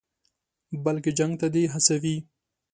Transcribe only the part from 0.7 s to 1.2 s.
بلکې